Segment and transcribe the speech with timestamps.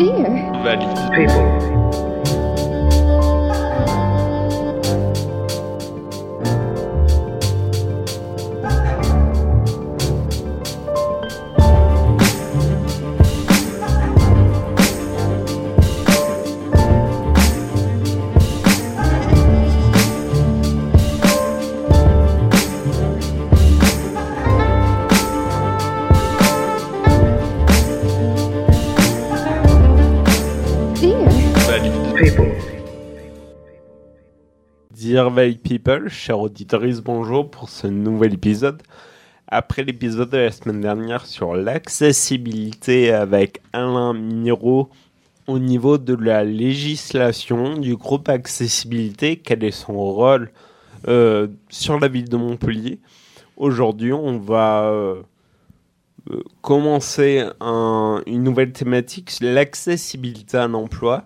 [0.00, 0.52] dear.
[0.64, 0.96] Valide.
[1.14, 2.49] People.
[35.40, 38.82] People, chers auditeurs, bonjour pour ce nouvel épisode.
[39.48, 44.90] Après l'épisode de la semaine dernière sur l'accessibilité avec Alain Miro
[45.46, 50.50] au niveau de la législation du groupe accessibilité, quel est son rôle
[51.08, 53.00] euh, sur la ville de Montpellier,
[53.56, 55.22] aujourd'hui on va euh,
[56.60, 61.24] commencer un- une nouvelle thématique, l'accessibilité à l'emploi.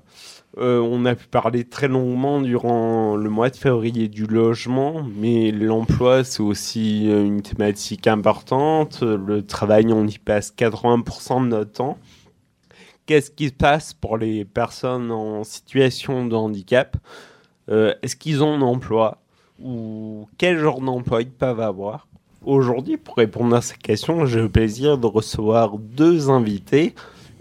[0.58, 5.50] Euh, on a pu parler très longuement durant le mois de février du logement, mais
[5.50, 9.02] l'emploi, c'est aussi euh, une thématique importante.
[9.02, 11.98] Le travail, on y passe 80% de notre temps.
[13.06, 16.96] Qu'est-ce qui se passe pour les personnes en situation de handicap?
[17.68, 19.18] Euh, Est-ce qu'ils ont un emploi?
[19.61, 22.06] Ou quel genre d'emploi ils peuvent avoir?
[22.44, 26.94] Aujourd'hui, pour répondre à ces questions, j'ai le plaisir de recevoir deux invités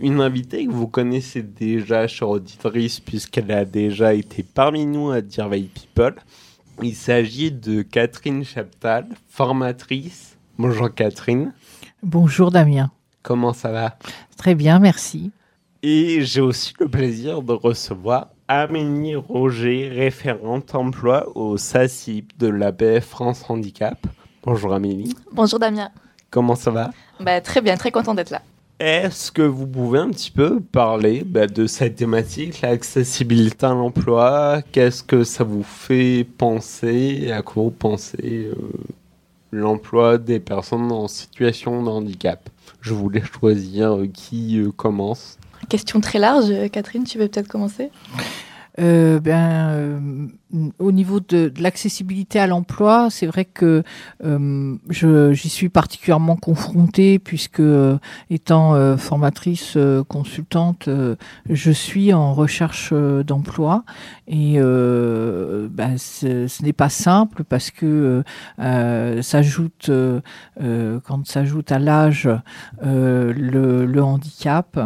[0.03, 5.21] une invitée que vous connaissez déjà, chère auditrice, puisqu'elle a déjà été parmi nous à
[5.21, 6.15] Dear Valley People.
[6.81, 10.35] Il s'agit de Catherine Chaptal, formatrice.
[10.57, 11.53] Bonjour Catherine,
[12.03, 12.91] Bonjour Damien.
[13.21, 13.97] comment ça va?
[14.37, 15.31] Très bien, merci.
[15.81, 23.05] Et j'ai aussi le plaisir de recevoir Amélie Roger, référente emploi au SACIP de l'ABF
[23.05, 23.97] France Handicap.
[24.43, 25.89] Bonjour Amélie, Bonjour Damien.
[26.29, 26.91] comment ça va?
[27.21, 28.41] Bah, très bien, très content d'être là.
[28.85, 34.61] Est-ce que vous pouvez un petit peu parler bah, de cette thématique, l'accessibilité à l'emploi?
[34.73, 37.31] Qu'est-ce que ça vous fait penser?
[37.31, 38.55] À quoi vous pensez euh,
[39.53, 42.49] l'emploi des personnes en situation de handicap?
[42.81, 45.37] Je voulais choisir euh, qui euh, commence.
[45.69, 46.51] Question très large.
[46.69, 47.89] Catherine, tu veux peut-être commencer?
[48.79, 49.99] Euh, ben, euh,
[50.79, 53.83] au niveau de, de l'accessibilité à l'emploi, c'est vrai que
[54.23, 57.97] euh, j'y suis particulièrement confrontée puisque, euh,
[58.31, 60.89] étant euh, formatrice euh, consultante,
[61.49, 63.83] je suis en recherche d'emploi.
[64.27, 68.23] Et ben, ce, n'est pas simple parce que
[69.21, 69.91] s'ajoute
[70.59, 72.29] quand s'ajoute à l'âge
[72.81, 74.79] le, le handicap,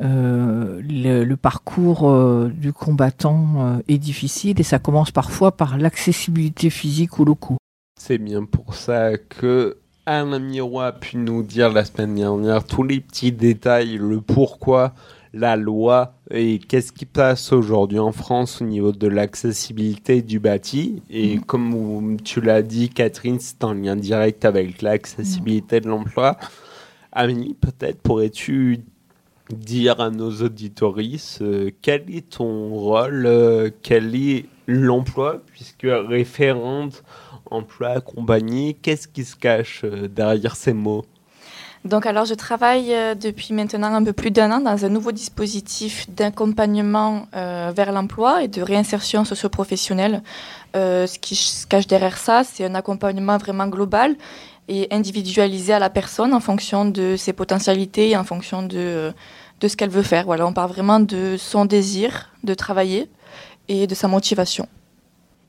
[0.00, 0.80] le,
[1.24, 7.24] le parcours du combattant euh, est difficile et ça commence parfois par l'accessibilité physique aux
[7.24, 7.56] locaux.
[8.00, 12.82] C'est bien pour ça que Alain Miro a pu nous dire la semaine dernière tous
[12.82, 14.94] les petits détails, le pourquoi,
[15.32, 21.02] la loi et qu'est-ce qui passe aujourd'hui en France au niveau de l'accessibilité du bâti.
[21.08, 26.36] Et comme vous- tu l'as dit, Catherine, c'est en lien direct avec l'accessibilité de l'emploi.
[27.12, 28.80] Amélie, peut-être pourrais-tu
[29.56, 37.02] dire à nos auditoristes euh, quel est ton rôle, euh, quel est l'emploi, puisque référente
[37.50, 41.04] emploi accompagné, qu'est-ce qui se cache euh, derrière ces mots?
[41.84, 46.08] Donc, alors, je travaille depuis maintenant un peu plus d'un an dans un nouveau dispositif
[46.08, 50.22] d'accompagnement vers l'emploi et de réinsertion socio-professionnelle.
[50.74, 54.16] Euh, ce qui se cache derrière ça, c'est un accompagnement vraiment global
[54.68, 59.12] et individualisé à la personne en fonction de ses potentialités et en fonction de,
[59.62, 60.24] de ce qu'elle veut faire.
[60.26, 63.08] Voilà, on parle vraiment de son désir de travailler
[63.68, 64.68] et de sa motivation.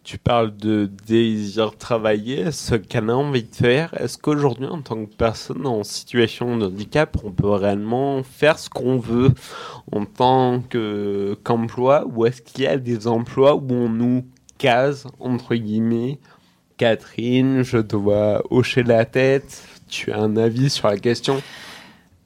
[0.03, 3.93] Tu parles de désir travailler, ce qu'elle a envie de faire.
[3.99, 8.69] Est-ce qu'aujourd'hui, en tant que personne en situation de handicap, on peut réellement faire ce
[8.69, 9.31] qu'on veut
[9.93, 12.05] en tant que- qu'emploi?
[12.13, 14.25] Ou est-ce qu'il y a des emplois où on nous
[14.57, 16.19] case, entre guillemets?
[16.77, 19.63] Catherine, je te vois hocher la tête.
[19.87, 21.41] Tu as un avis sur la question?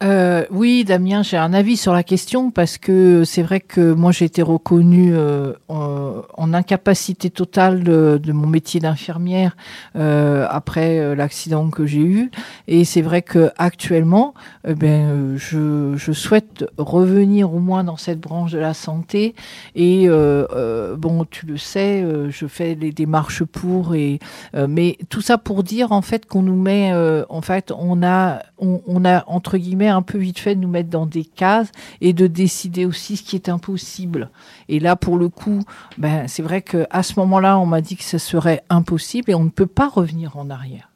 [0.03, 4.11] Euh, oui, Damien, j'ai un avis sur la question parce que c'est vrai que moi
[4.11, 9.57] j'ai été reconnue euh, en, en incapacité totale de, de mon métier d'infirmière
[9.95, 12.29] euh, après euh, l'accident que j'ai eu.
[12.67, 14.35] Et c'est vrai que actuellement,
[14.67, 19.33] eh ben je, je souhaite revenir au moins dans cette branche de la santé.
[19.73, 24.19] Et euh, euh, bon, tu le sais, je fais les démarches pour et
[24.53, 26.93] mais tout ça pour dire en fait qu'on nous met
[27.29, 30.89] en fait on a on a entre guillemets un peu vite fait de nous mettre
[30.89, 34.29] dans des cases et de décider aussi ce qui est impossible.
[34.69, 35.63] Et là, pour le coup,
[35.97, 39.35] ben, c'est vrai que à ce moment-là, on m'a dit que ce serait impossible et
[39.35, 40.89] on ne peut pas revenir en arrière.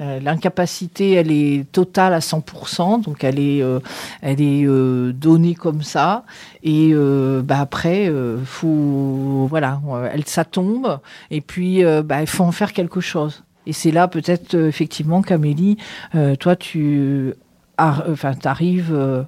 [0.00, 3.80] Euh, L'incapacité, elle est totale à 100%, donc elle est, euh,
[4.22, 6.24] elle est euh, donnée comme ça.
[6.62, 6.92] Et
[7.42, 8.12] bah après,
[8.44, 9.80] faut, voilà,
[10.12, 11.00] elle, ça tombe.
[11.30, 13.42] Et puis, bah, il faut en faire quelque chose.
[13.68, 15.76] Et c'est là peut-être effectivement qu'Amélie,
[16.14, 17.34] euh, toi, tu
[17.78, 19.26] enfin, arrives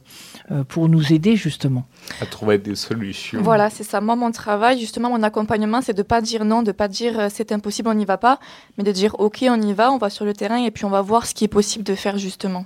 [0.69, 1.87] pour nous aider justement.
[2.20, 3.41] À trouver des solutions.
[3.43, 4.00] Voilà, c'est ça.
[4.00, 7.29] Moi, mon travail, justement, mon accompagnement, c'est de pas dire non, de pas dire euh,
[7.31, 8.41] c'est impossible, on n'y va pas,
[8.76, 10.91] mais de dire ok, on y va, on va sur le terrain et puis on
[10.91, 12.64] va voir ce qui est possible de faire justement.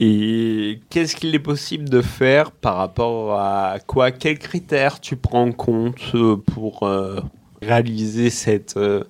[0.00, 4.12] Et qu'est-ce qu'il est possible de faire par rapport à quoi?
[4.12, 7.20] Quels critères tu prends en compte euh, pour euh,
[7.60, 9.02] réaliser cette, euh,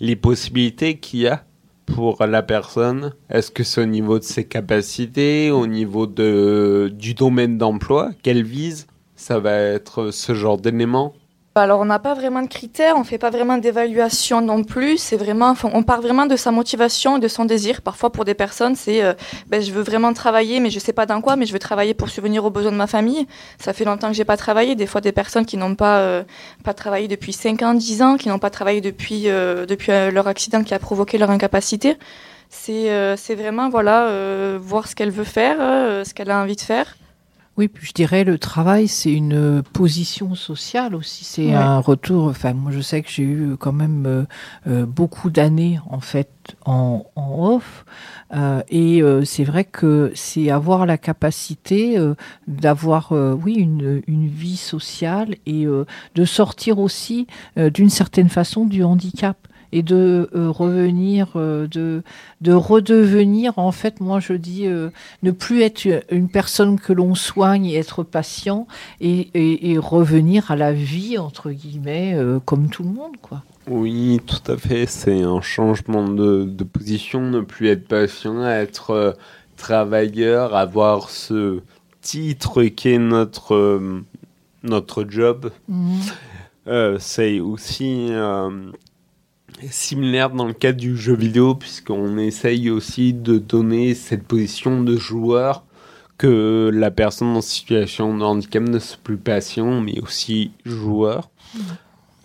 [0.00, 1.44] les possibilités qu'il y a?
[1.86, 7.14] Pour la personne Est-ce que c'est au niveau de ses capacités, au niveau de, du
[7.14, 8.86] domaine d'emploi qu'elle vise
[9.16, 11.14] Ça va être ce genre d'éléments?
[11.56, 14.98] Alors, on n'a pas vraiment de critères, on fait pas vraiment d'évaluation non plus.
[14.98, 17.80] C'est vraiment, enfin, on part vraiment de sa motivation et de son désir.
[17.80, 19.14] Parfois, pour des personnes, c'est, euh,
[19.46, 21.94] ben, je veux vraiment travailler, mais je sais pas dans quoi, mais je veux travailler
[21.94, 23.28] pour subvenir aux besoins de ma famille.
[23.60, 24.74] Ça fait longtemps que j'ai pas travaillé.
[24.74, 26.24] Des fois, des personnes qui n'ont pas, euh,
[26.64, 30.10] pas travaillé depuis 5 ans, 10 ans, qui n'ont pas travaillé depuis, euh, depuis euh,
[30.10, 31.96] leur accident qui a provoqué leur incapacité.
[32.50, 35.58] C'est, euh, c'est vraiment, voilà, voir ce qu'elle veut faire,
[36.04, 36.96] ce qu'elle a envie de faire.
[37.56, 41.24] Oui, puis je dirais le travail, c'est une position sociale aussi.
[41.24, 41.54] C'est Ouais.
[41.54, 42.24] un retour.
[42.26, 44.24] Enfin, moi, je sais que j'ai eu quand même euh,
[44.66, 46.30] euh, beaucoup d'années en fait
[46.64, 47.84] en, en off,
[48.34, 52.14] Euh, et euh, c'est vrai que c'est avoir la capacité euh,
[52.48, 55.84] d'avoir, euh, oui, une, une vie sociale et euh,
[56.16, 57.28] de sortir aussi
[57.58, 59.36] euh, d'une certaine façon du handicap
[59.76, 62.02] et de euh, revenir, euh, de,
[62.40, 64.90] de redevenir, en fait, moi je dis, euh,
[65.22, 68.66] ne plus être une personne que l'on soigne et être patient
[69.00, 73.42] et, et- et revenir à la vie, entre guillemets, comme tout le monde, quoi.
[73.68, 74.86] Oui, tout à fait.
[74.86, 79.12] C'est un changement de, de position, ne plus être patient, être euh,
[79.56, 81.60] travailleur, avoir ce
[82.02, 84.04] titre qui est notre, euh,
[84.62, 85.50] notre job.
[86.66, 88.08] Euh, c'est aussi
[89.70, 94.96] similaire dans le cadre du jeu vidéo, puisqu'on essaye aussi de donner cette position de
[94.96, 95.64] joueur
[96.18, 101.30] que la personne en situation de handicap ne soit plus patient, mais aussi joueur.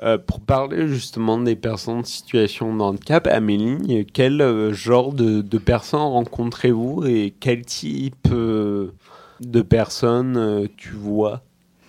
[0.02, 5.42] Euh, pour parler justement des personnes en situation de handicap, Amélie, quel euh, genre de,
[5.42, 8.94] de personnes rencontrez-vous et quel type euh,
[9.42, 11.42] de personnes euh, tu vois?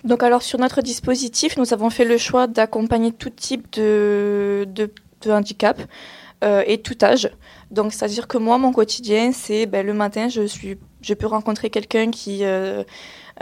[0.03, 4.91] Donc alors sur notre dispositif, nous avons fait le choix d'accompagner tout type de, de,
[5.23, 5.81] de handicap
[6.43, 7.29] euh, et tout âge.
[7.71, 11.69] Donc c'est-à-dire que moi, mon quotidien, c'est ben, le matin, je, suis, je peux rencontrer
[11.69, 12.83] quelqu'un qui, euh,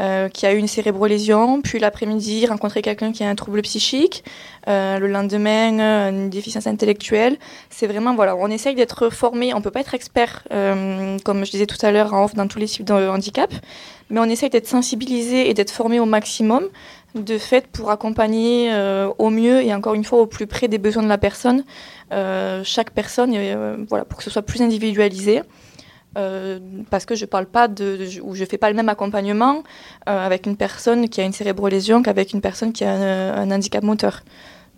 [0.01, 4.25] euh, qui a eu une cérébrolésion, puis l'après-midi, rencontrer quelqu'un qui a un trouble psychique,
[4.67, 7.39] le lendemain, une déficience intellectuelle.
[7.71, 11.67] C'est vraiment, voilà, on essaye d'être formé, on peut pas être expert, comme je disais
[11.67, 13.51] tout à l'heure, dans tous les types de handicap,
[14.11, 16.65] mais on essaye d'être sensibilisé et d'être formé au maximum
[17.15, 20.79] de fait pour accompagner euh, au mieux et encore une fois au plus près des
[20.79, 21.65] besoins de la personne
[22.13, 25.43] euh, chaque personne euh, voilà pour que ce soit plus individualisé.
[26.91, 29.63] Parce que je parle pas de, ou je fais pas le même accompagnement
[30.05, 34.25] avec une personne qui a une cérébrolésion qu'avec une personne qui a un, handicap moteur.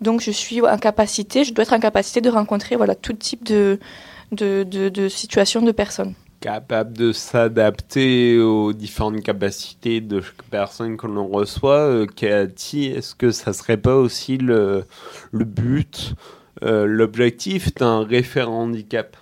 [0.01, 3.43] Donc je suis en capacité je dois être en capacité de rencontrer voilà tout type
[3.43, 3.79] de
[4.31, 10.97] de, de, de situations de personnes Capable de s'adapter aux différentes capacités de chaque personne
[10.97, 11.87] que l'on reçoit.
[11.87, 14.85] Euh, est-ce que ça serait pas aussi le,
[15.31, 16.15] le but,
[16.63, 19.15] euh, l'objectif d'un référent handicap?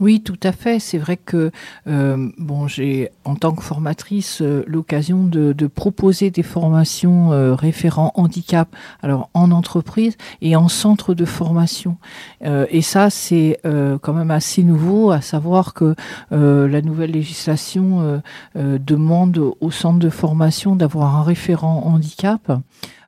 [0.00, 0.78] Oui, tout à fait.
[0.78, 1.50] C'est vrai que
[1.88, 8.12] euh, bon, j'ai en tant que formatrice euh, l'occasion de, proposer des formations euh, référents
[8.14, 11.96] handicap, alors en entreprise et en centre de formation.
[12.44, 13.60] Euh, et ça, c'est
[14.02, 15.94] quand même assez nouveau, à savoir que
[16.30, 18.22] la nouvelle législation
[18.54, 22.52] demande au centre de formation d'avoir un référent handicap.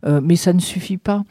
[0.06, 1.24] Euh, mais ça ne suffit pas.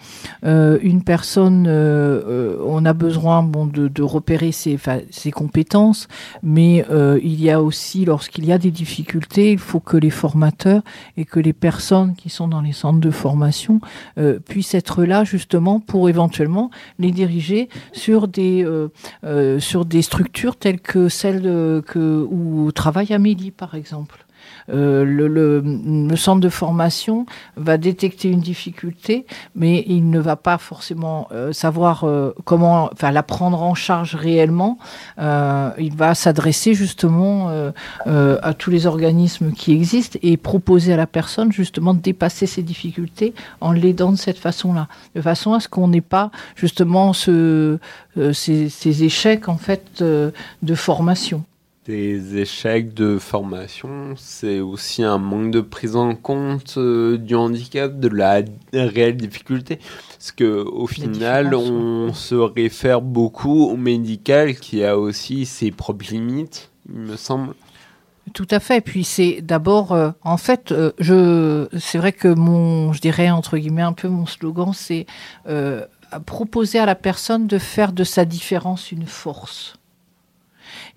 [0.43, 4.77] Euh, une personne, euh, on a besoin bon, de, repérer ses,
[5.09, 6.07] ses compétences,
[6.41, 6.85] mais
[7.21, 10.81] il y a aussi, lorsqu'il y a des difficultés, il faut que les formateurs
[11.17, 13.81] et que les personnes qui sont dans les centres de formation
[14.47, 18.65] puissent être là justement pour éventuellement les diriger sur des,
[19.59, 21.41] sur des structures telles que celles
[21.85, 24.25] que, où travaille Amélie, par exemple.
[24.69, 27.25] Euh, le, le, le, centre de formation
[27.55, 29.25] va détecter une difficulté,
[29.55, 34.15] mais il ne va pas forcément euh, savoir euh, comment, enfin, la prendre en charge
[34.15, 34.77] réellement.
[35.19, 40.97] Euh, il va s'adresser justement euh, à tous les organismes qui existent et proposer à
[40.97, 45.59] la personne justement de dépasser ces difficultés en l'aidant de cette façon-là, de façon à
[45.59, 47.79] ce qu'on n'ait pas justement ce,
[48.33, 51.43] ces, ces, échecs en fait de formation
[51.89, 57.99] des échecs de formation, c'est aussi un manque de prise en compte euh, du handicap,
[57.99, 59.79] de la réelle difficulté.
[60.11, 66.05] Parce que au final, on se réfère beaucoup au médical qui a aussi ses propres
[66.11, 67.55] limites, il me semble.
[68.35, 68.81] Tout à fait.
[68.81, 73.57] Puis c'est d'abord, euh, en fait, euh, je, c'est vrai que mon, je dirais entre
[73.57, 75.07] guillemets un peu mon slogan, c'est
[76.27, 79.78] proposer à la personne de faire de sa différence une force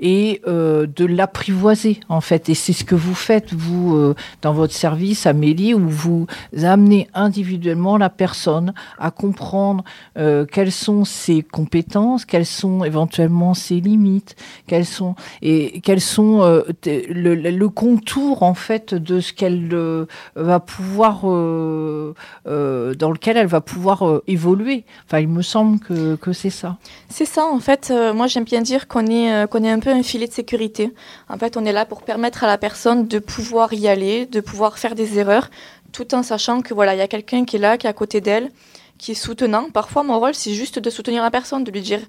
[0.02, 2.48] et euh, de l'apprivoiser en fait.
[2.48, 6.26] Et c'est ce que vous faites vous euh, dans votre service, Amélie, où vous
[6.62, 9.84] amenez individuellement la personne à comprendre
[10.18, 14.34] euh, quelles sont ses compétences, quelles sont éventuellement ses limites,
[14.66, 19.72] quelles sont et quels sont euh, le, le, contour en fait de ce qu'elle
[20.34, 24.84] va pouvoir dans lequel elle va pouvoir évoluer.
[25.06, 26.76] Enfin, il me semble que, que c'est ça.
[27.08, 27.92] C'est ça en fait.
[28.14, 30.92] moi, j'aime bien dire qu'on est qu'on est un peu un filet de sécurité.
[31.28, 34.40] En fait, on est là pour permettre à la personne de pouvoir y aller, de
[34.40, 35.50] pouvoir faire des erreurs,
[35.92, 37.92] tout en sachant que voilà, il y a quelqu'un qui est là, qui est à
[37.92, 38.50] côté d'elle,
[38.98, 39.68] qui est soutenant.
[39.70, 42.00] Parfois, mon rôle, c'est juste de soutenir la personne, de lui dire,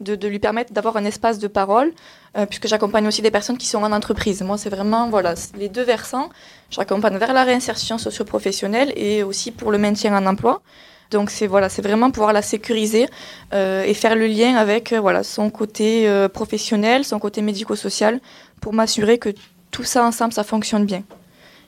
[0.00, 1.92] de, lui permettre d'avoir un espace de parole,
[2.36, 4.42] euh, puisque j'accompagne aussi des personnes qui sont en entreprise.
[4.42, 6.28] Moi, c'est vraiment voilà les deux versants.
[6.70, 10.62] J'accompagne vers la réinsertion socio-professionnelle et aussi pour le maintien en emploi.
[11.10, 13.08] Donc c'est voilà, c'est vraiment pouvoir la sécuriser
[13.52, 18.20] euh, et faire le lien avec euh, voilà son côté euh, professionnel, son côté médico-social,
[18.60, 19.30] pour m'assurer que
[19.72, 21.02] tout ça ensemble, ça fonctionne bien.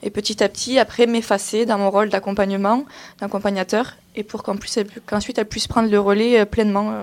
[0.01, 2.85] Et petit à petit, après, m'effacer dans mon rôle d'accompagnement,
[3.19, 6.93] d'accompagnateur, et pour qu'en plus, qu'ensuite elle puisse prendre le relais pleinement.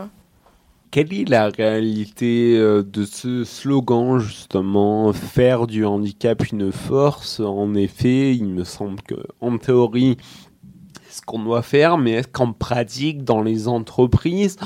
[0.90, 8.34] Quelle est la réalité de ce slogan, justement, faire du handicap une force En effet,
[8.34, 10.18] il me semble que, en théorie,
[11.30, 14.56] qu'on doit faire, mais est-ce qu'en pratique, dans les entreprises,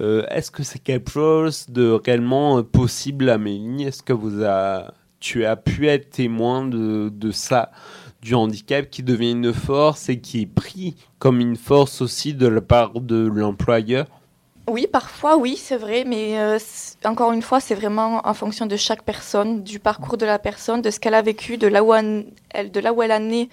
[0.00, 3.84] euh, est-ce que c'est quelque chose de réellement possible, Amélie?
[3.84, 7.70] Est-ce que vous a, tu as pu être témoin de, de ça,
[8.22, 12.48] du handicap qui devient une force et qui est pris comme une force aussi de
[12.48, 14.06] la part de l'employeur?
[14.68, 16.58] Oui, parfois, oui, c'est vrai, mais euh,
[17.04, 20.82] encore une fois, c'est vraiment en fonction de chaque personne, du parcours de la personne,
[20.82, 22.24] de ce qu'elle a vécu, de là où elle,
[22.72, 23.48] de là où elle a né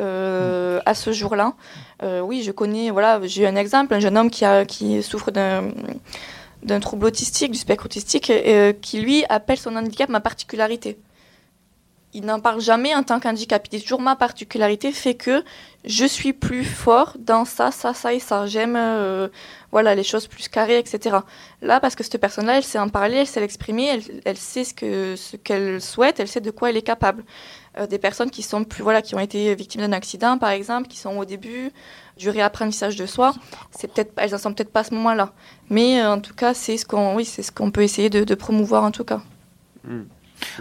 [0.00, 1.54] euh, à ce jour-là.
[2.02, 5.30] Euh, oui, je connais, voilà, j'ai un exemple, un jeune homme qui, a, qui souffre
[5.30, 10.98] d'un trouble autistique, du spectre autistique, euh, qui lui appelle son handicap ma particularité.
[12.12, 13.66] Il n'en parle jamais en tant qu'handicap.
[13.66, 15.44] Il dit toujours ma particularité fait que
[15.84, 18.46] je suis plus fort dans ça, ça, ça et ça.
[18.46, 19.28] J'aime euh,
[19.70, 21.16] voilà, les choses plus carrées, etc.
[21.60, 24.64] Là, parce que cette personne-là, elle sait en parler, elle sait l'exprimer, elle, elle, sait
[24.64, 27.22] ce qu'elle ce qu'elle souhaite, elle sait de quoi elle est capable.
[27.78, 30.88] Euh, des personnes qui sont plus voilà qui ont été victimes d'un accident par exemple
[30.88, 31.70] qui sont au début
[32.16, 33.34] du réapprentissage de soi.
[33.70, 35.32] C'est peut-être elles en sont peut-être pas à ce moment-là.
[35.68, 38.34] Mais euh, en tout cas c'est ce qu'on oui c'est ce qu'on peut essayer de,
[38.34, 39.20] promouvoir en tout cas.
[39.84, 40.02] Mmh.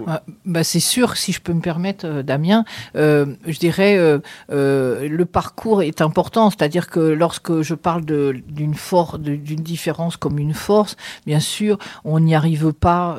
[0.07, 2.65] Ah, bah, c'est sûr, si je peux me permettre, euh, Damien,
[2.95, 4.19] euh, je dirais euh,
[4.51, 10.39] euh, le parcours est important, c'est-à-dire que lorsque je parle d'une force, d'une différence comme
[10.39, 13.17] une force, bien sûr, on n'y arrive pas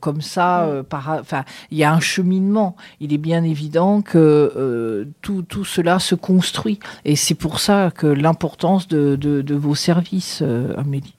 [0.00, 0.68] comme ça.
[0.88, 2.76] Par, enfin, il y a un cheminement.
[3.00, 8.06] Il est bien évident que tout, tout, cela se construit, et c'est pour ça que
[8.06, 10.42] l'importance de, de, de, vos services,
[10.76, 11.14] Amélie.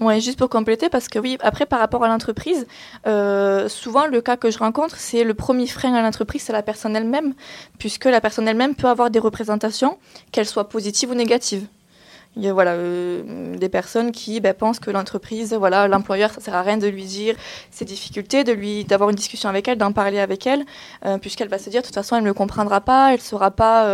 [0.00, 2.66] Oui, juste pour compléter, parce que oui, après, par rapport à l'entreprise,
[3.06, 6.62] euh, souvent, le cas que je rencontre, c'est le premier frein à l'entreprise, c'est la
[6.62, 7.34] personne elle-même,
[7.78, 9.98] puisque la personne elle-même peut avoir des représentations,
[10.32, 11.66] qu'elles soient positives ou négatives.
[12.36, 16.40] Il y a voilà, euh, des personnes qui ben, pensent que l'entreprise, voilà, l'employeur, ça
[16.40, 17.34] sert à rien de lui dire
[17.70, 20.64] ses difficultés, de lui, d'avoir une discussion avec elle, d'en parler avec elle,
[21.04, 23.24] euh, puisqu'elle va se dire, de toute façon, elle ne me comprendra pas, elle ne
[23.24, 23.84] saura pas...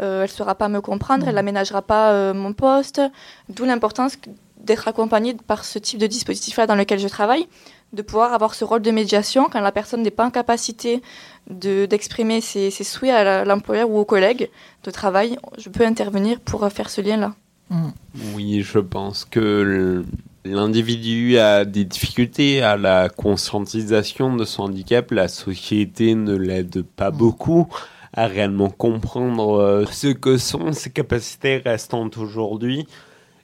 [0.00, 1.28] Euh, elle saura pas me comprendre, mmh.
[1.28, 3.02] elle n'aménagera pas euh, mon poste,
[3.50, 4.16] d'où l'importance
[4.64, 7.46] d'être accompagnée par ce type de dispositif-là dans lequel je travaille,
[7.92, 11.02] de pouvoir avoir ce rôle de médiation quand la personne n'est pas en capacité
[11.48, 14.48] d'exprimer de, ses, ses, souhaits à l'employeur ou aux collègues
[14.84, 17.34] de travail, je peux intervenir pour faire ce lien-là.
[17.70, 17.88] Mmh.
[18.34, 20.04] Oui, je pense que
[20.44, 27.10] l'individu a des difficultés à la conscientisation de son handicap, la société ne l'aide pas
[27.10, 27.16] mmh.
[27.16, 27.68] beaucoup
[28.14, 32.86] à réellement comprendre euh, ce que sont ses capacités restantes aujourd'hui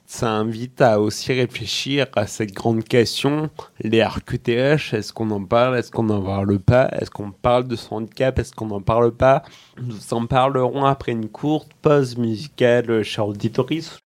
[0.09, 5.77] ça invite à aussi réfléchir à cette grande question, les RQTH, est-ce qu'on en parle,
[5.77, 9.11] est-ce qu'on n'en parle pas, est-ce qu'on parle de son handicap, est-ce qu'on n'en parle
[9.11, 9.43] pas?
[9.79, 13.99] Nous en parlerons après une courte pause musicale, cher auditoris.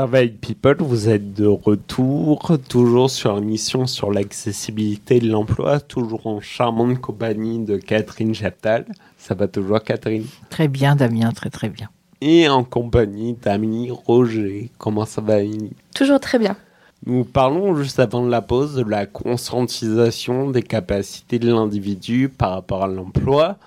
[0.00, 6.26] Merveille People, vous êtes de retour, toujours sur une mission sur l'accessibilité de l'emploi, toujours
[6.26, 8.86] en charmante compagnie de Catherine Chaptal.
[9.18, 10.24] Ça va toujours, Catherine?
[10.48, 11.90] Très bien, Damien, très très bien.
[12.22, 14.70] Et en compagnie d'Amélie Roger.
[14.78, 15.74] Comment ça va, Amélie?
[15.94, 16.56] Toujours très bien.
[17.04, 22.84] Nous parlons juste avant la pause de la conscientisation des capacités de l'individu par rapport
[22.84, 23.58] à l'emploi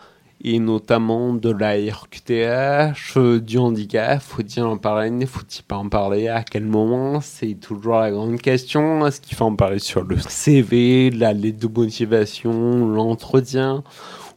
[0.44, 4.22] et notamment de la RQTH, du handicap.
[4.22, 9.06] Faut-il en parler Faut-il pas en parler À quel moment C'est toujours la grande question.
[9.08, 13.84] Est-ce qu'il faut en parler sur le CV, la lettre de motivation, l'entretien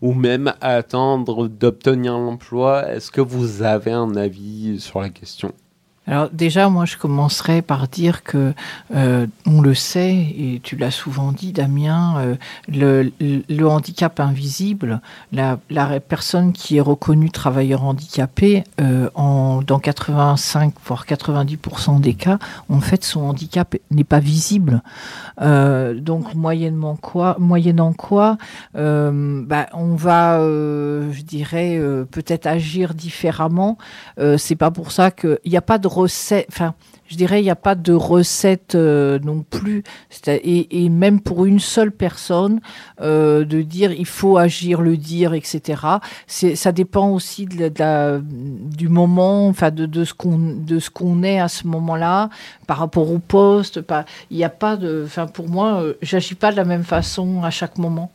[0.03, 5.53] ou même attendre d'obtenir l'emploi Est-ce que vous avez un avis sur la question?
[6.09, 8.55] Alors déjà, moi, je commencerai par dire que
[8.95, 13.11] euh, on le sait, et tu l'as souvent dit, Damien, euh,
[13.49, 15.01] le, handicap invisible,
[15.33, 15.59] la,
[16.09, 22.81] personne qui est reconnue travailleur handicapé, euh, en, dans 85 voire 90% des cas, en
[22.81, 24.83] fait, son handicap n'est pas visible.
[25.41, 28.39] Euh, donc moyennement quoi, moyennant quoi,
[28.75, 33.77] bah, on va, je dirais, peut-être agir différemment.
[34.37, 36.75] C'est pas pour ça qu'il n'y a pas de enfin,
[37.09, 39.85] je dirais, il n'y a pas de recette euh, non plus.
[40.27, 42.61] Et, même pour une seule personne,
[43.01, 45.83] euh, de dire il faut agir, le dire, etc.
[46.27, 52.31] Ça dépend aussi du moment, enfin de, de ce qu'on est à ce moment-là,
[52.67, 53.81] par rapport au poste.
[54.31, 57.51] Il n'y a pas enfin pour moi, euh, j'agis pas de la même façon à
[57.51, 58.11] chaque moment.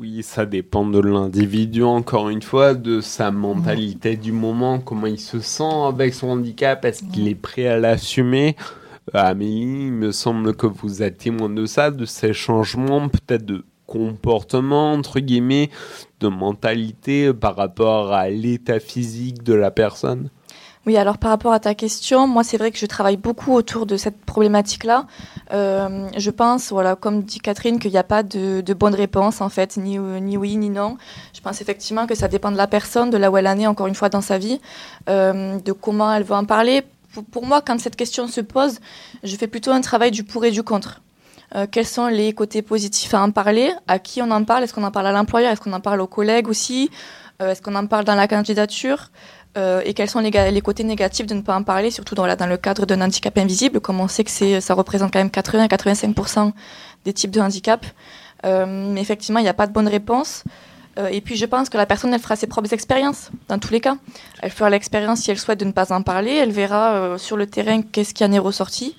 [0.00, 5.20] Oui, ça dépend de l'individu, encore une fois, de sa mentalité du moment, comment il
[5.20, 8.56] se sent avec son handicap, est-ce qu'il est prêt à l'assumer?
[9.14, 13.44] Euh, Amélie, il me semble que vous êtes témoin de ça, de ces changements peut-être
[13.44, 15.70] de comportement, entre guillemets,
[16.18, 20.28] de mentalité par rapport à l'état physique de la personne?
[20.86, 23.86] Oui, alors par rapport à ta question, moi c'est vrai que je travaille beaucoup autour
[23.86, 25.06] de cette problématique-là.
[25.52, 29.40] Euh, je pense, voilà, comme dit Catherine, qu'il n'y a pas de, de, bonne réponse
[29.40, 30.96] en fait, ni, ni oui ni non.
[31.34, 33.66] Je pense effectivement que ça dépend de la personne, de là où elle en est
[33.66, 34.60] encore une fois dans sa vie,
[35.08, 36.82] euh, de comment elle veut en parler.
[37.12, 38.80] Pour, pour, moi, quand cette question se pose,
[39.22, 41.00] je fais plutôt un travail du pour et du contre.
[41.54, 43.72] Euh, quels sont les côtés positifs à en parler?
[43.86, 44.64] À qui on en parle?
[44.64, 45.52] Est-ce qu'on en parle à l'employeur?
[45.52, 46.90] Est-ce qu'on en parle aux collègues aussi?
[47.40, 49.10] Euh, Est-ce qu'on en parle dans la candidature?
[49.56, 52.26] Euh, et quels sont les, les, côtés négatifs de ne pas en parler, surtout dans,
[52.34, 56.52] dans le cadre d'un handicap invisible, comme on sait que ça représente quand même 80-85%
[57.04, 57.86] des types de handicap.
[58.44, 60.44] Euh, mais effectivement, il n'y a pas de bonne réponse.
[60.98, 63.72] Euh, et puis, je pense que la personne, elle fera ses propres expériences, dans tous
[63.72, 63.96] les cas.
[64.40, 66.32] Elle fera l'expérience si elle souhaite de ne pas en parler.
[66.32, 68.96] Elle verra euh, sur le terrain qu'est-ce qui en est ressorti.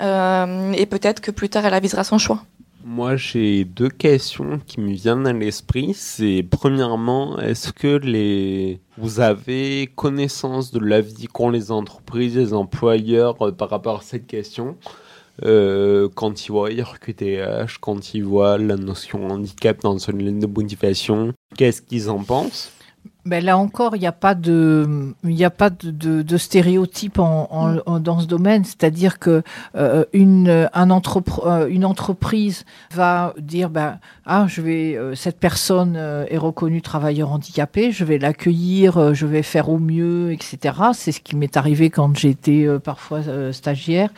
[0.00, 2.42] Euh, et peut-être que plus tard, elle avisera son choix.
[2.84, 5.94] Moi, j'ai deux questions qui me viennent à l'esprit.
[5.94, 13.40] C'est premièrement, est-ce que les vous avez connaissance de l'avis qu'ont les entreprises, les employeurs
[13.40, 14.76] euh, par rapport à cette question?
[15.44, 20.46] Euh, quand ils voient RQTH, quand ils voient la notion handicap dans une ligne de
[20.46, 22.72] motivation, qu'est-ce qu'ils en pensent?
[23.24, 26.36] Ben là encore, il n'y a pas de, il n'y a pas de, de, de
[26.36, 28.64] stéréotype en, en, en, dans ce domaine.
[28.64, 29.42] C'est-à-dire que
[29.76, 35.40] euh, une, un entrepre, euh, une entreprise va dire, ben, ah, je vais, euh, cette
[35.40, 40.32] personne euh, est reconnue travailleur handicapé, je vais l'accueillir, euh, je vais faire au mieux,
[40.32, 40.74] etc.
[40.92, 43.20] C'est ce qui m'est arrivé quand j'étais parfois
[43.52, 44.10] stagiaire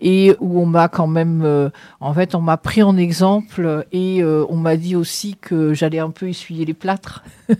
[0.00, 4.56] et où on m'a quand même, en fait, on m'a pris en exemple et on
[4.56, 7.24] m'a dit aussi que j'allais un peu essuyer les plâtres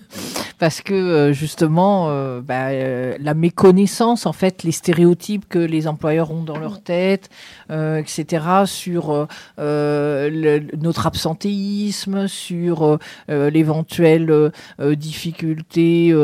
[0.59, 5.89] parce que euh, justement, euh, bah, euh, la méconnaissance, en fait, les stéréotypes que les
[5.89, 7.29] employeurs ont dans leur tête,
[7.71, 9.27] euh, etc., sur euh,
[9.59, 16.15] euh, notre absentéisme, sur l'éventuelle difficulté,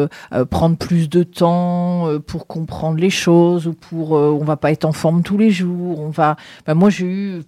[0.51, 4.92] prendre plus de temps pour comprendre les choses, ou pour, on va pas être en
[4.92, 6.37] forme tous les jours, on va.
[6.66, 7.42] bah, moi, j'ai eu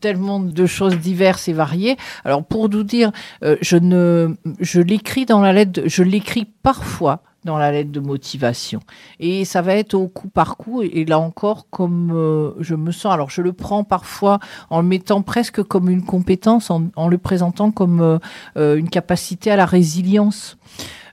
[0.00, 1.96] tellement de choses diverses et variées.
[2.24, 3.10] Alors, pour nous dire,
[3.42, 8.80] je ne, je l'écris dans la lettre, je l'écris parfois dans la lettre de motivation.
[9.20, 10.82] Et ça va être au coup par coup.
[10.82, 14.38] Et, là encore, comme euh, je me sens, alors je le prends parfois
[14.70, 18.18] en le mettant presque comme une compétence, en, en le présentant comme euh,
[18.56, 20.58] euh, une capacité à la résilience.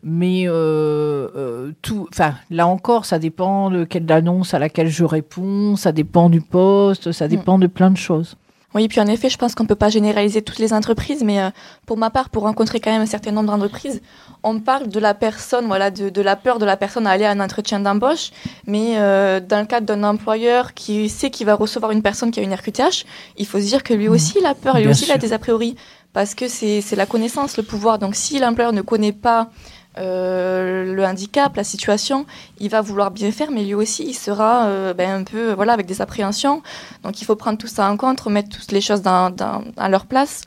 [0.07, 5.75] Mais euh, tout, enfin, là encore, ça dépend de quelle annonce à laquelle je réponds,
[5.75, 8.37] ça dépend du poste, ça dépend de plein de choses.
[8.75, 11.39] Oui, puis en effet, je pense qu'on ne peut pas généraliser toutes les entreprises, mais
[11.39, 11.49] euh,
[11.85, 14.01] pour ma part, pour rencontrer quand même un certain nombre d'entreprises,
[14.43, 17.23] on parle de la personne, voilà, de, de la peur de la personne à aller
[17.23, 18.31] à un entretien d'embauche,
[18.67, 22.41] mais euh, dans le cadre d'un employeur qui sait qu'il va recevoir une personne qui
[22.41, 23.05] a une RQTH,
[23.37, 25.17] il faut se dire que lui aussi il a peur, lui Bien aussi il a
[25.17, 25.77] des a priori,
[26.11, 27.97] parce que c'est c'est la connaissance, le pouvoir.
[27.97, 29.51] Donc si l'employeur ne connaît pas
[29.97, 32.25] euh, le handicap, la situation,
[32.59, 35.73] il va vouloir bien faire, mais lui aussi, il sera euh, ben, un peu voilà,
[35.73, 36.61] avec des appréhensions.
[37.03, 39.89] Donc il faut prendre tout ça en compte, remettre toutes les choses dans, dans- à
[39.89, 40.41] leur place.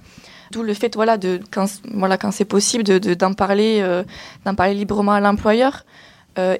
[0.50, 4.02] D'où le fait, voilà, de, quand, voilà, quand c'est possible, d'en de, d'en parler, euh,
[4.44, 5.84] d'en parler librement à l'employeur.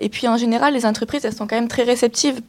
[0.01, 2.41] Et puis en général, les entreprises, elles sont quand même très réceptives.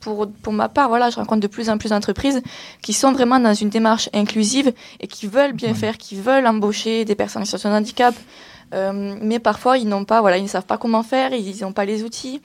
[0.00, 2.40] Pour, pour ma part, voilà, je rencontre de plus en plus d'entreprises
[2.80, 7.04] qui sont vraiment dans une démarche inclusive et qui veulent bien faire, qui veulent embaucher
[7.04, 8.14] des personnes en situation de handicap.
[8.72, 11.72] Euh, mais parfois, ils n'ont pas, voilà, ils ne savent pas comment faire, ils n'ont
[11.72, 12.40] pas les outils.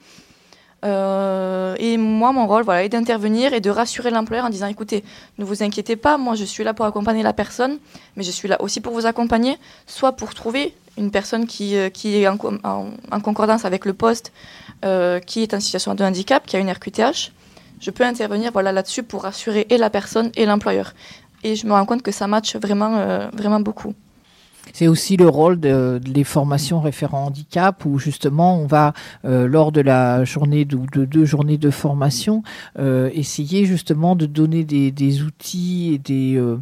[0.84, 5.04] Euh, et moi, mon rôle, voilà, est d'intervenir et de rassurer l'employeur en disant, écoutez,
[5.38, 7.78] ne vous inquiétez pas, moi, je suis là pour accompagner la personne,
[8.16, 11.90] mais je suis là aussi pour vous accompagner, soit pour trouver une personne qui, euh,
[12.04, 14.32] est en, co- en- en concordance avec le poste,
[15.26, 17.32] qui est en situation de handicap, qui a une RQTH.
[17.80, 20.94] Je peux intervenir, voilà, là-dessus pour rassurer et la personne et l'employeur.
[21.44, 23.94] Et je me rends compte que ça matche vraiment, vraiment beaucoup.
[24.72, 28.92] C'est aussi le rôle de, de les formations référents handicap où justement on va
[29.24, 32.42] euh, lors de la journée de, de deux journées de formation
[32.78, 36.58] euh, essayer justement de donner des, des outils et des, euh,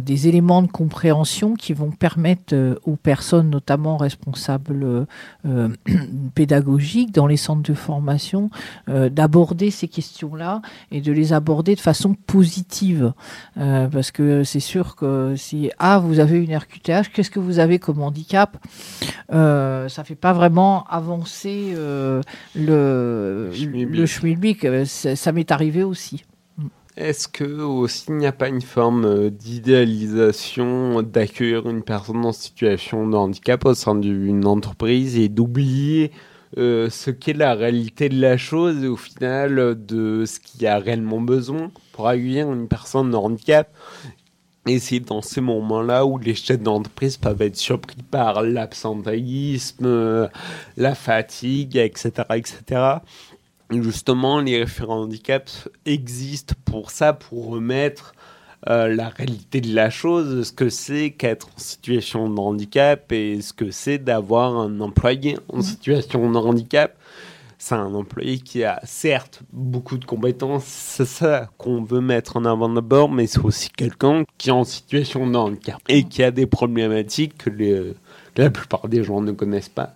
[0.00, 5.06] des éléments de compréhension qui vont permettre aux personnes notamment responsables
[6.34, 8.50] pédagogiques dans les centres de formation
[8.86, 13.12] d'aborder ces questions-là et de les aborder de façon positive.
[13.56, 17.78] Parce que c'est sûr que si ah vous avez une RQTH, qu'est-ce que vous avez
[17.78, 18.56] comme handicap
[19.32, 22.22] euh, Ça fait pas vraiment avancer euh,
[22.54, 24.64] le le schmilblick.
[24.64, 26.24] Euh, Ça, m'est arrivé aussi.
[26.96, 32.32] Est-ce que aussi il n'y a pas une forme euh, d'idéalisation d'accueillir une personne en
[32.32, 36.10] situation de handicap au sein d'une entreprise et d'oublier
[36.56, 40.66] euh, ce qu'est la réalité de la chose et au final de ce qu'il y
[40.66, 43.68] a réellement besoin pour accueillir une personne de handicap?
[44.68, 50.28] Et c'est dans ces moments-là où les chefs d'entreprise peuvent être surpris par l'absentéisme, euh,
[50.76, 52.98] la fatigue, etc., etc.
[53.72, 55.48] Et justement, les référents handicap
[55.86, 58.14] existent pour ça, pour remettre
[58.68, 63.40] euh, la réalité de la chose, ce que c'est qu'être en situation de handicap et
[63.40, 66.97] ce que c'est d'avoir un employé en situation de handicap.
[67.60, 72.44] C'est un employé qui a certes beaucoup de compétences, c'est ça qu'on veut mettre en
[72.44, 76.46] avant d'abord, mais c'est aussi quelqu'un qui est en situation de et qui a des
[76.46, 77.94] problématiques que,
[78.36, 79.94] la plupart des gens ne connaissent pas.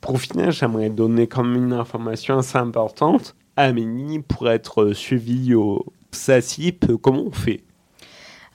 [0.00, 3.36] Pour finir, j'aimerais donner comme une information assez importante.
[3.56, 7.62] Amélie, pour être suivie au SACIP, comment on fait?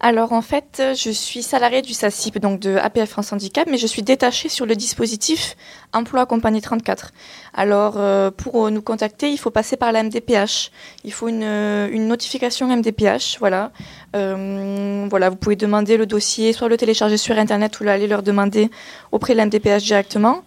[0.01, 3.85] Alors en fait, je suis salariée du SACIP, donc de APF France Handicap, mais je
[3.85, 5.57] suis détachée sur le dispositif
[5.91, 7.12] Emploi Compagnie 34.
[7.53, 10.71] Alors euh, pour euh, nous contacter, il faut passer par la MDPH.
[11.03, 13.71] Il faut une, euh, notification MDPH, voilà.
[14.13, 18.69] Voilà, vous pouvez demander le dossier, soit le télécharger sur Internet ou aller leur demander
[19.12, 20.43] auprès de la MDPH directement.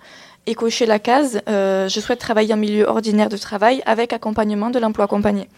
[0.47, 4.79] Et cocher la case, je souhaite travailler en milieu ordinaire de travail avec accompagnement de
[4.79, 5.49] l'emploi accompagné.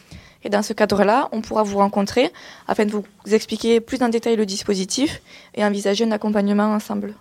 [0.44, 2.30] Et dans ce cadre-là, on pourra vous rencontrer
[2.68, 5.22] afin de vous expliquer plus en détail le dispositif
[5.54, 7.14] et envisager un accompagnement ensemble.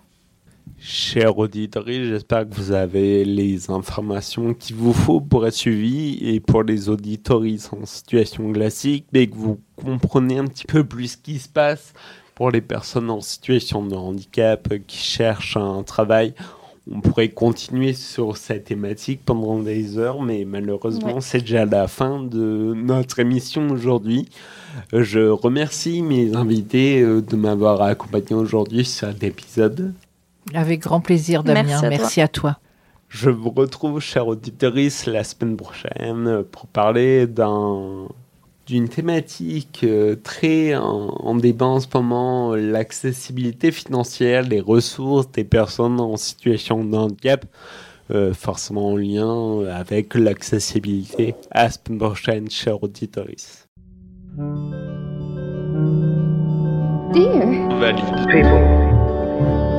[0.79, 6.41] Chers auditeurs, j'espère que vous avez les informations qu'il vous faut pour être suivi et
[6.41, 11.17] pour les auditeurs en situation classique, dès que vous comprenez un petit peu plus ce
[11.17, 11.93] qui se passe
[12.35, 16.33] pour les personnes en situation de handicap qui cherchent un travail.
[16.91, 21.21] On pourrait continuer sur cette thématique pendant des heures, mais malheureusement, Ouais.
[21.21, 24.27] c'est déjà la fin de notre émission aujourd'hui.
[24.91, 29.93] Je remercie mes invités euh, de m'avoir accompagné aujourd'hui sur cet épisode.
[30.53, 31.63] Avec grand plaisir, Damien.
[31.63, 31.89] Merci à toi.
[31.89, 32.57] Merci à toi.
[33.07, 34.73] Je vous retrouve, chers auditeurs,
[35.07, 38.07] la semaine prochaine pour parler d'un
[38.65, 45.43] d'une thématique euh, très en, en, débat en ce moment, l'accessibilité financière, les ressources des
[45.43, 47.45] personnes en situation de handicap,
[48.11, 51.35] euh, forcément en lien avec l'accessibilité.
[51.53, 53.27] Semaine prochaine, chers auditeurs.
[57.13, 57.95] Dear
[58.31, 59.72] people.